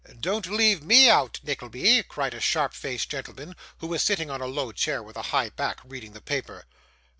'Don't 0.19 0.47
leave 0.47 0.81
me 0.81 1.11
out, 1.11 1.39
Nickleby,' 1.43 2.01
cried 2.07 2.33
a 2.33 2.39
sharp 2.39 2.73
faced 2.73 3.07
gentleman, 3.11 3.55
who 3.77 3.85
was 3.85 4.01
sitting 4.01 4.31
on 4.31 4.41
a 4.41 4.47
low 4.47 4.71
chair 4.71 5.03
with 5.03 5.15
a 5.15 5.21
high 5.29 5.49
back, 5.51 5.79
reading 5.85 6.13
the 6.13 6.19
paper. 6.21 6.65